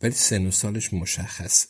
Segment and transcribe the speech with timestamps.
[0.00, 1.68] ولی سن و سالش مشخصه.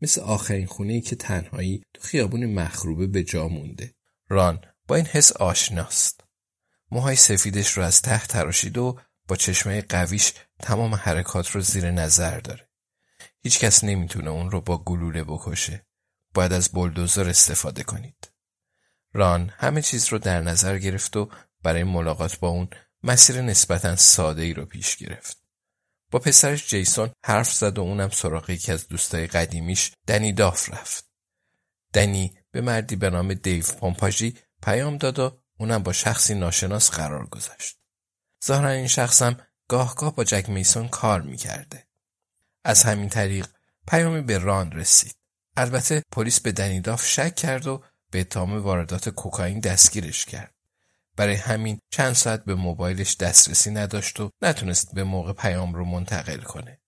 [0.00, 3.94] مثل آخرین خونه که تنهایی تو خیابون مخروبه به جا مونده.
[4.28, 6.24] ران با این حس آشناست.
[6.90, 8.98] موهای سفیدش رو از ته تراشید و
[9.28, 12.68] با چشمه قویش تمام حرکات رو زیر نظر داره.
[13.42, 15.86] هیچکس نمی‌تونه اون رو با گلوله بکشه.
[16.34, 18.30] باید از بلدوزر استفاده کنید.
[19.12, 21.30] ران همه چیز رو در نظر گرفت و
[21.62, 22.68] برای ملاقات با اون
[23.02, 25.39] مسیر نسبتا ساده ای رو پیش گرفت.
[26.10, 31.10] با پسرش جیسون حرف زد و اونم سراغ یکی از دوستای قدیمیش دنی داف رفت.
[31.92, 37.26] دنی به مردی به نام دیو پومپاژی پیام داد و اونم با شخصی ناشناس قرار
[37.26, 37.78] گذاشت.
[38.46, 39.36] ظاهرا این شخصم
[39.68, 41.86] گاهگاه با جک میسون کار می‌کرده.
[42.64, 43.46] از همین طریق
[43.88, 45.14] پیامی به ران رسید.
[45.56, 50.54] البته پلیس به دنی داف شک کرد و به اتهام واردات کوکائین دستگیرش کرد.
[51.20, 56.40] برای همین چند ساعت به موبایلش دسترسی نداشت و نتونست به موقع پیام رو منتقل
[56.40, 56.80] کنه.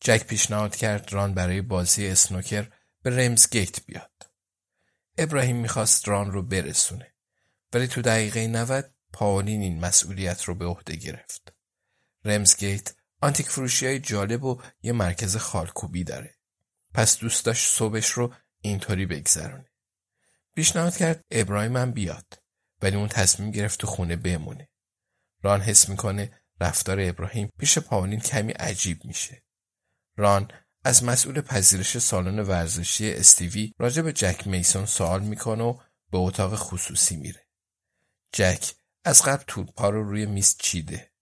[0.00, 2.70] جک پیشنهاد کرد ران برای بازی اسنوکر
[3.02, 4.30] به رمز گیت بیاد.
[5.18, 7.14] ابراهیم می‌خواست ران رو برسونه.
[7.72, 11.54] ولی تو دقیقه 90 پاولین این مسئولیت رو به عهده گرفت.
[12.24, 16.34] رمز گیت آنتیک فروشی های جالب و یه مرکز خالکوبی داره.
[16.94, 19.70] پس دوست داشت صبحش رو اینطوری بگذرونه.
[20.54, 22.41] پیشنهاد کرد ابراهیم هم بیاد.
[22.82, 24.68] ولی اون تصمیم گرفت تو خونه بمونه.
[25.42, 29.44] ران حس می‌کنه رفتار ابراهیم پیش پاولین کمی عجیب میشه.
[30.16, 30.50] ران
[30.84, 36.54] از مسئول پذیرش سالن ورزشی استیوی راجع به جک میسون سوال می‌کنه و به اتاق
[36.54, 37.46] خصوصی میره.
[38.32, 41.12] جک از قبل توپا رو روی میز چیده.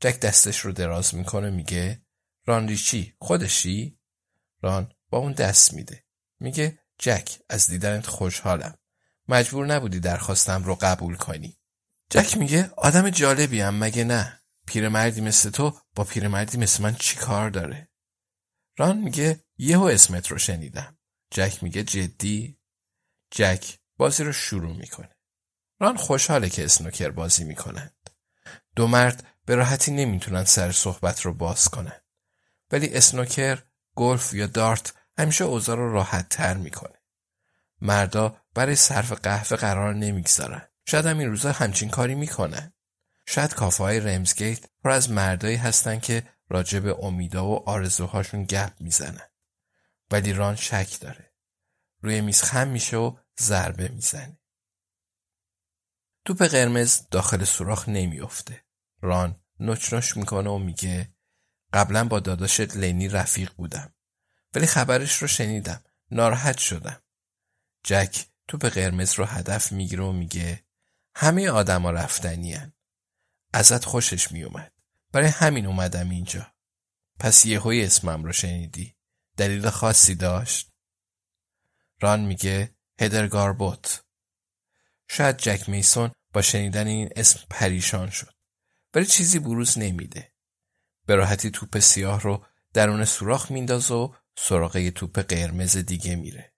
[0.00, 2.02] جک دستش رو دراز می‌کنه میگه
[2.46, 3.98] ران ریچی خودشی؟
[4.62, 6.04] ران با اون دست میده.
[6.40, 8.78] میگه جک از دیدنت خوشحالم.
[9.30, 11.58] مجبور نبودی درخواستم رو قبول کنی.
[12.10, 17.16] جک میگه آدم جالبی هم مگه نه؟ پیرمردی مثل تو با پیرمردی مثل من چی
[17.16, 17.88] کار داره؟
[18.78, 20.98] ران میگه یهو اسمت رو شنیدم.
[21.30, 22.58] جک میگه جدی؟
[23.30, 25.16] جک بازی رو شروع می‌کنه.
[25.80, 28.10] ران خوشحاله که اسنوکر بازی می‌کنند.
[28.76, 32.04] دو مرد به راحتی نمی‌تونن سر صحبت رو باز کنند.
[32.70, 33.62] ولی اسنوکر،
[33.96, 36.99] گلف یا دارت همیشه اوضاع رو راحت تر می‌کنه.
[37.80, 40.68] مردا برای صرف قهوه قرار نمی‌گذارن.
[40.86, 42.72] شاید هم این روزا همچین کاری می‌کنن.
[43.26, 48.72] شاید کافه های رمزگیت پر از مردایی هستن که راجع به امیدا و آرزوهاشون گپ
[48.80, 49.28] می‌زنن.
[50.10, 51.32] ولی ران شک داره.
[52.02, 54.38] روی میز خم میشه و ضربه می‌زنه.
[56.24, 58.64] توپ قرمز داخل سوراخ نمیافته.
[59.00, 61.14] ران نوچ می‌کنه و میگه
[61.72, 63.94] قبلا با داداشت لینی رفیق بودم.
[64.54, 65.84] ولی خبرش رو شنیدم.
[66.10, 67.02] ناراحت شدم.
[67.84, 70.64] جک توپ قرمز رو هدف می‌گیره و میگه
[71.14, 72.72] همه آدما رفتنی هن.
[73.52, 74.72] ازت خوشش میومد.
[75.12, 76.54] برای همین اومدم اینجا.
[77.18, 78.96] پس یهوی اسمم رو شنیدی.
[79.36, 80.72] دلیل خاصی داشت؟
[82.00, 84.04] ران میگه هدرگاربوت.
[85.08, 88.34] شاید جک میسون با شنیدن این اسم پریشان شد.
[88.94, 90.32] ولی چیزی بروز نمیده.
[91.06, 96.52] به راحتی توپ سیاه رو درون سوراخ میندازه و سراغ یه توپ قرمز دیگه میره.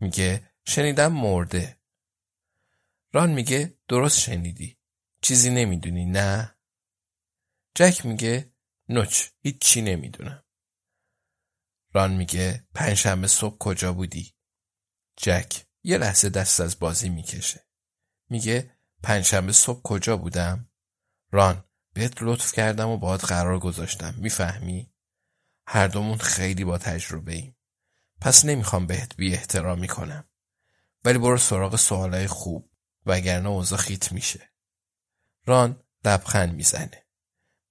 [0.00, 1.80] میگه شنیدم مرده.
[3.12, 4.78] ران میگه درست شنیدی.
[5.22, 6.58] چیزی نمی‌دونی نه؟
[7.74, 8.52] جک میگه
[8.88, 10.44] نوچ هیچی نمی‌دونم.
[11.92, 14.34] ران میگه پنجشنبه صبح کجا بودی؟
[15.16, 17.66] جک یه لحظه دست از بازی می‌کشه.
[18.28, 20.70] میگه پنجشنبه صبح کجا بودم؟
[21.30, 24.94] ران بهت لطف کردم و باید قرار گذاشتم می‌فهمی؟
[25.66, 27.56] هر دومون خیلی با تجربه ایم.
[28.20, 30.24] پس نمی‌خوام بهت بی احترامی کنم.
[31.04, 32.70] ولی برو سراغ سوالای خوب
[33.06, 34.52] وگرنه اوضاع خیت میشه.
[35.46, 37.06] ران لبخند می‌زنه.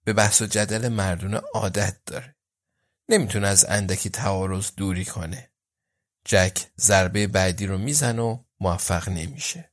[0.04, 2.36] به بحث و جدل مردونه عادت داره.
[3.10, 5.52] نمی‌تونه از اندکی تعارض دوری کنه.
[6.26, 9.72] جک ضربه بعدی رو می‌زنه و موفق نمیشه.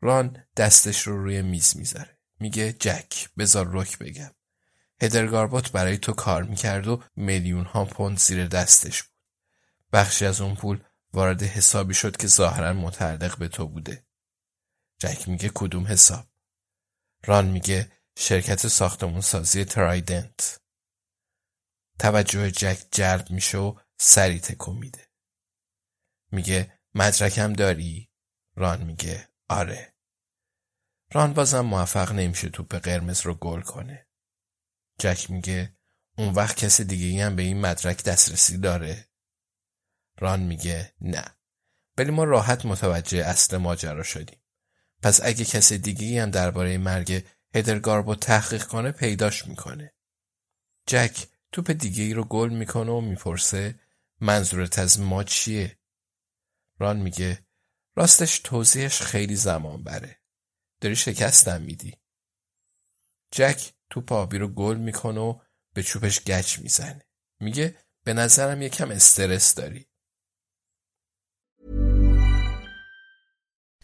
[0.00, 2.18] ران دستش رو روی میز می‌ذاره.
[2.40, 4.30] میگه جک بذار رک بگم.
[5.02, 9.15] هدرگاربوت برای تو کار می‌کرد و میلیون ها پوند زیر دستش بود.
[9.96, 14.06] بخشی از اون پول وارد حسابی شد که ظاهرا متعلق به تو بوده.
[14.98, 16.26] جک میگه کدوم حساب؟
[17.24, 20.60] ران میگه شرکت ساختمون سازی ترایدنت.
[21.98, 25.08] توجه جک جلب میشه و سری تکون میده.
[26.32, 28.10] میگه مدرکم داری؟
[28.56, 29.94] ران میگه آره.
[31.12, 34.08] ران بازم موفق نمیشه توپ قرمز رو گل کنه.
[34.98, 35.76] جک میگه
[36.18, 39.08] اون وقت کسی دیگه هم به این مدرک دسترسی داره؟
[40.18, 41.24] ران میگه نه.
[41.98, 44.38] ولی ما راحت متوجه اصل ماجرا شدیم.
[45.02, 47.24] پس اگه کسی دیگه هم درباره مرگ
[47.54, 49.94] هدرگاربو تحقیق کنه پیداش می‌کنه.
[50.86, 53.80] جک توپ دیگه ای رو گل می‌کنه و می‌پرسه
[54.20, 55.78] منظورت از ما چیه؟
[56.78, 57.46] ران میگه
[57.96, 60.20] راستش توضیحش خیلی زمان بره.
[60.80, 61.94] داری شکستم میدی.
[63.30, 65.38] جک توپ آبی رو گل می‌کنه و
[65.74, 67.06] به چوبش گچ می‌زنه.
[67.40, 69.85] میگه به نظرم یکم استرس داری.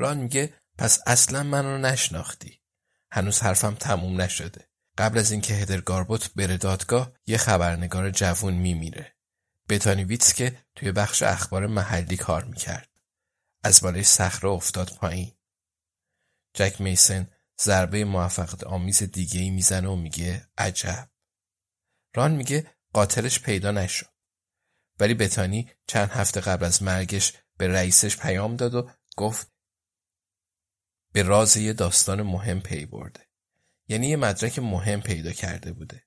[0.00, 2.60] ران میگه پس اصلا منو نشناختی.
[3.12, 4.68] هنوز حرفم تموم نشده.
[4.98, 9.16] قبل از اینکه هدرگاربوت بره دادگاه یه خبرنگار جوون میمیره.
[9.68, 12.90] بتانی ویتس که توی بخش اخبار محلی کار می‌کرد.
[13.64, 15.32] از بالای صخره افتاد پایین.
[16.54, 17.30] جک میسن
[17.60, 21.10] ضربه موفقیت آمیز دیگه ای می‌زنه و میگه عجب.
[22.14, 24.10] ران میگه قاتلش پیدا نشد.
[25.00, 29.49] ولی بتانی چند هفته قبل از مرگش به رئیسش پیام داد و گفت
[31.12, 33.20] به راز یه داستان مهم پی برده.
[33.88, 36.04] یعنی یه مدرک مهم پیدا کرده بوده.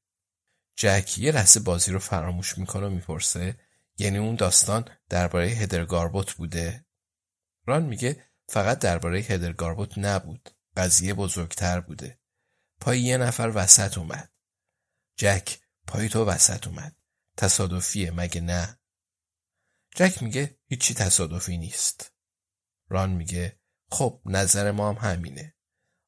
[0.75, 3.59] جک یه لحظه بازی رو فراموش می‌کنه و می‌پرسه
[3.97, 6.85] یعنی اون داستان درباره هدرگاربوت بوده؟
[7.65, 10.50] ران میگه فقط درباره هدرگاربوت نبود.
[10.77, 12.19] قضیه بزرگتر بوده.
[12.81, 14.31] پای یه نفر وسط اومد.
[15.16, 16.95] جک پای تو وسط اومد.
[17.37, 18.80] تصادفیه مگه نه؟
[19.95, 22.13] جک میگه هیچی تصادفی نیست.
[22.89, 23.59] ران میگه
[23.94, 25.54] خب نظر ما هم همینه.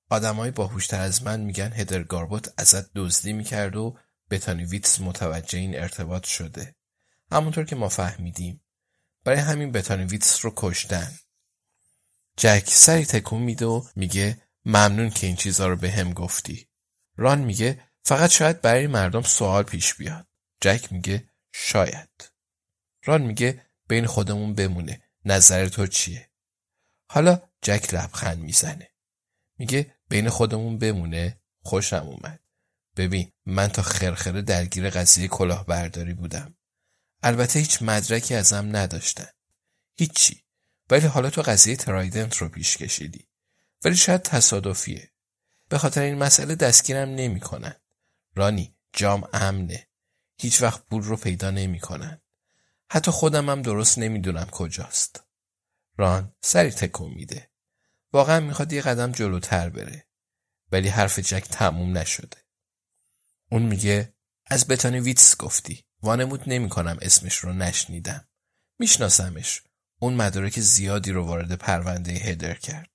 [0.10, 3.98] آدمای باهوشتر از من میگن هدرگاربوت ازت دزدی می‌کرد و
[4.30, 6.76] بتانی ویتس متوجه این ارتباط شده.
[7.32, 8.64] همونطور که ما فهمیدیم.
[9.24, 11.12] برای همین بتانی ویتس رو کشتن.
[12.38, 16.70] جک سری تکون میده و میگه ممنون که این چیزا رو به هم گفتی.
[17.18, 20.28] ران میگه فقط شاید برای مردم سوال پیش بیاد.
[20.62, 22.32] جک میگه شاید.
[23.04, 25.02] ران میگه بین خودمون بمونه.
[25.26, 26.30] نظر تو چیه؟
[27.08, 28.90] حالا جک لبخند می‌زنه.
[29.58, 32.40] میگه بین خودمون بمونه خوشم اومد.
[32.98, 36.56] ببین من تا خرخره درگیر قضیه کلاهبرداری بودم.
[37.24, 39.28] البته هیچ مدرکی ازم نداشتن.
[39.98, 40.44] هیچی.
[40.90, 43.28] ولی حالا تو قضیه ترایدنت رو پیش کشیدی.
[43.84, 45.12] ولی شاید تصادفیه.
[45.70, 47.76] به خاطر این مسئله دستگیرم نمی‌کنن.
[48.36, 49.88] رانی جام امنه.
[50.38, 52.22] هیچ وقت پول رو پیدا نمی‌کنن.
[52.90, 55.24] حتی خودم هم درست نمی‌دونم کجاست.
[55.98, 57.55] ران سری تکون میده.
[58.16, 60.08] واقعا می‌خواد یه قدم جلوتر بره.
[60.72, 62.38] ولی حرف جک تموم نشده.
[63.52, 64.14] اون میگه
[64.46, 65.86] از بتانی ویتس گفتی.
[66.02, 68.28] وانمود نمی کنم اسمش رو نشنیدم.
[68.80, 69.62] میشناسمش.
[70.00, 72.90] اون مدارک زیادی رو وارد پرونده هدر کرد.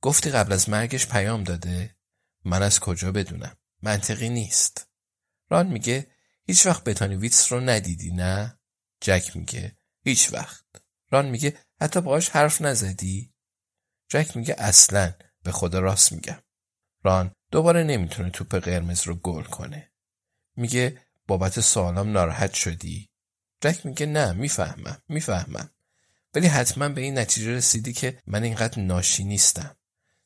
[0.00, 1.96] گفتی قبل از مرگش پیام داده؟
[2.44, 4.88] من از کجا بدونم؟ منطقی نیست.
[5.50, 6.06] ران میگه
[6.46, 8.58] هیچ وقت بتانی ویتس رو ندیدی نه؟
[9.00, 10.64] جک میگه هیچ وقت.
[11.10, 13.33] ران میگه حتی باهاش حرف نزدی؟
[14.08, 16.38] جک میگه اصلا به خدا راست میگم.
[17.02, 19.92] ران دوباره نمی‌تونه توپ قرمز رو گل کنه.
[20.56, 23.10] میگه بابت سوالام ناراحت شدی؟
[23.60, 25.70] جک میگه نه می‌فهمم می‌فهمم
[26.34, 29.76] ولی حتما به این نتیجه رسیدی که من اینقدر ناشی نیستم.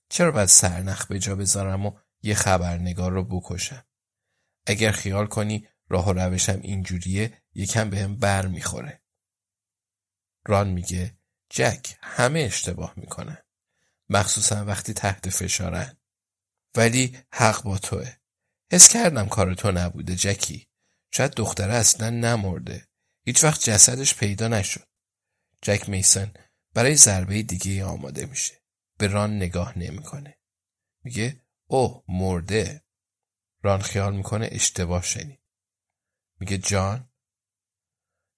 [0.08, 3.84] چرا باید سرنخ به جا بذارم و یه خبرنگار رو بکشم؟
[4.66, 9.02] اگر خیال کنی راه و روشم اینجوریه یکم بهم بر می‌خوره.
[10.46, 11.18] ران میگه
[11.50, 13.38] جک همه اشتباه می‌کنن.
[14.08, 15.96] مخصوصا وقتی تحت فشارن.
[16.76, 18.12] ولی حق با توه.
[18.72, 20.68] حس کردم کار تو نبوده جکی.
[21.10, 22.88] شاید دختره اصلا نمرده.
[23.26, 24.88] هیچ وقت جسدش پیدا نشد.
[25.62, 26.32] جک میسن
[26.74, 28.62] برای ضربه دیگه آماده میشه.
[28.98, 30.38] به ران نگاه نمی‌کنه.
[31.04, 32.84] میگه اوه مرده.
[33.62, 35.42] ران خیال می‌کنه اشتباه شنید.
[36.40, 37.10] میگه جان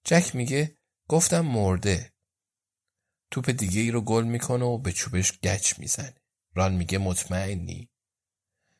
[0.03, 2.10] جک میگه گفتم مرده.
[3.31, 6.15] توپ دیگه ای رو گل می‌کنه و به چوبش گچ می‌زنه.
[6.55, 7.89] ران میگه مطمئنی؟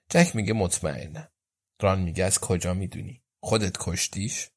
[0.09, 1.31] جک میگه مطمئنم.
[1.81, 4.49] ران میگه از کجا می‌دونی؟ خودت کشتیش؟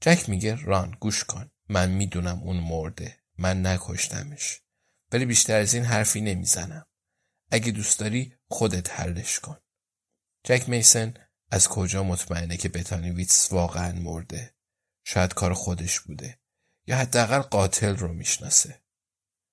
[0.00, 1.50] جک میگه ران گوش کن.
[1.68, 3.22] من می‌دونم اون مرده.
[3.38, 4.60] من نکشتمش.
[5.12, 6.86] ولی بیشتر از این حرفی نمی‌زنم.
[7.50, 9.58] اگه دوست داری خودت حلش کن.
[10.44, 11.14] جک میسن
[11.50, 14.54] از کجا مطمئنه که بتانی ویتس واقعا مرده؟
[15.04, 16.39] شاید کار خودش بوده.
[16.90, 18.82] یا حداقل قاتل رو می‌شناسه.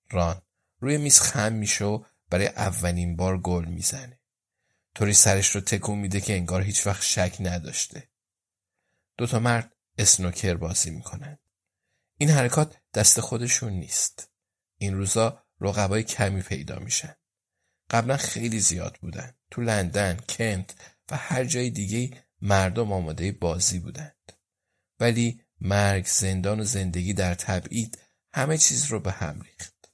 [0.10, 0.42] ران
[0.80, 4.20] روی میز خم میشه و برای اولین بار گل می‌زنه.
[4.96, 8.10] طوری سرش رو تکون میده که انگار هیچ وقت شک نداشته.
[9.18, 11.38] دوتا مرد اسنوکر بازی می‌کنن.
[12.18, 14.32] این حرکات دست خودشون نیست.
[14.78, 17.16] این روزا رقبای کمی پیدا میشن.
[17.90, 19.34] قبلا خیلی زیاد بودن.
[19.52, 20.76] تو لندن، کنت
[21.12, 24.32] و هر جای دیگه مردم آماده بازی بودند.
[25.00, 27.98] ولی مرگ، زندان و زندگی در تبعید
[28.34, 29.92] همه چیز رو به هم ریخت.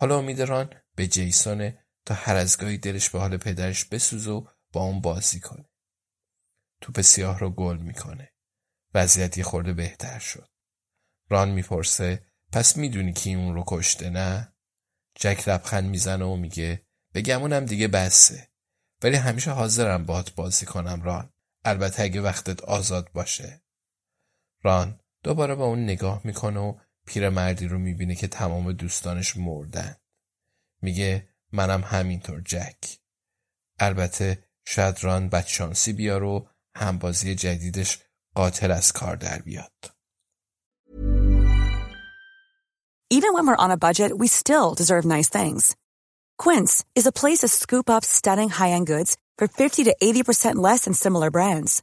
[0.00, 1.72] حالا امیدران به جیسون
[2.06, 5.68] تا هر از گاهی دلش به حال پدرش بسوز و با اون بازی کنه.
[6.80, 8.32] توپ سیاه رو گل می‌کنه.
[8.94, 10.48] وضعیتی خورده بهتر شد.
[11.30, 14.54] ران می‌پرسه پس می‌دونی کی اون رو کشته نه؟
[15.14, 18.48] جک لبخند می‌زنه و میگه بگمونم دیگه بسه.
[19.02, 21.32] ولی همیشه حاضرم باهات بازی کنم ران.
[21.64, 23.63] البته اگه وقتت آزاد باشه.
[24.64, 26.74] ران دوباره با اون نگاه می‌کنه و
[27.06, 29.96] پیرمردی رو می‌بینه که تمام دوستانش مردن.
[30.82, 32.98] میگه منم همینطور جک.
[33.78, 37.98] البته شاید ران بدشانسی بیار و همبازی جدیدش
[38.34, 39.94] قاتل از کار در بیاد.
[43.10, 45.76] Even when we're on a budget, we still deserve nice things.
[46.36, 50.84] Quince is a place to scoop up stunning high-end goods for 50 to 80% less
[50.84, 51.82] than similar brands.